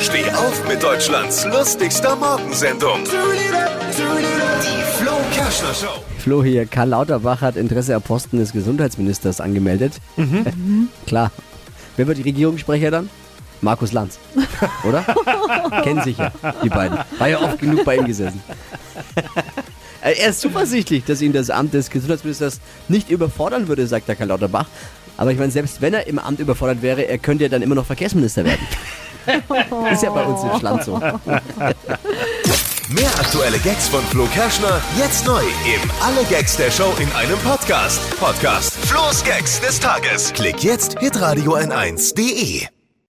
Steh 0.00 0.30
auf 0.30 0.66
mit 0.68 0.82
Deutschlands 0.82 1.44
lustigster 1.46 2.16
Morgensendung. 2.16 3.00
Die 3.04 4.82
Flo 5.02 5.12
Kerschner 5.32 5.74
Show. 5.74 6.02
Flo 6.18 6.42
hier, 6.44 6.66
Karl 6.66 6.88
Lauterbach 6.90 7.40
hat 7.40 7.56
Interesse 7.56 7.94
am 7.94 8.02
Posten 8.02 8.38
des 8.38 8.52
Gesundheitsministers 8.52 9.40
angemeldet. 9.40 9.94
Klar. 11.06 11.30
Wer 11.96 12.06
wird 12.06 12.18
Regierungssprecher 12.24 12.90
dann? 12.90 13.08
Markus 13.60 13.92
Lanz. 13.92 14.18
Oder? 14.84 15.04
Kennen 15.82 16.02
sich 16.02 16.18
ja, 16.18 16.32
die 16.62 16.68
beiden. 16.68 16.98
War 17.18 17.28
ja 17.28 17.40
oft 17.40 17.58
genug 17.58 17.84
bei 17.84 17.96
ihm 17.96 18.06
gesessen. 18.06 18.42
Äh, 20.02 20.12
Er 20.20 20.28
ist 20.30 20.40
zuversichtlich, 20.40 21.04
dass 21.04 21.22
ihn 21.22 21.32
das 21.32 21.50
Amt 21.50 21.72
des 21.74 21.88
Gesundheitsministers 21.90 22.60
nicht 22.88 23.10
überfordern 23.10 23.68
würde, 23.68 23.86
sagt 23.86 24.08
der 24.08 24.16
Karl 24.16 24.28
Lauterbach. 24.28 24.66
Aber 25.16 25.30
ich 25.30 25.38
meine, 25.38 25.52
selbst 25.52 25.80
wenn 25.80 25.94
er 25.94 26.06
im 26.08 26.18
Amt 26.18 26.40
überfordert 26.40 26.82
wäre, 26.82 27.02
er 27.06 27.18
könnte 27.18 27.44
ja 27.44 27.48
dann 27.48 27.62
immer 27.62 27.74
noch 27.76 27.86
Verkehrsminister 27.86 28.44
werden. 28.44 28.60
ist 29.92 30.02
ja 30.02 30.10
bei 30.10 30.24
uns 30.24 30.42
im 30.42 30.58
Schland 30.58 30.84
so. 30.84 31.00
Mehr 32.88 33.10
aktuelle 33.18 33.58
Gags 33.58 33.88
von 33.88 34.02
Flo 34.04 34.26
Kerschner 34.26 34.80
jetzt 34.98 35.26
neu 35.26 35.40
im 35.42 35.90
Alle 36.02 36.24
Gags 36.28 36.56
der 36.56 36.70
Show 36.70 36.92
in 36.98 37.10
einem 37.12 37.38
Podcast. 37.38 38.00
Podcast 38.18 38.72
Flo's 38.86 39.24
Gags 39.24 39.60
des 39.60 39.80
Tages. 39.80 40.32
Klick 40.32 40.62
jetzt 40.62 40.98
hitradio 40.98 41.56
n1.de. 41.56 42.66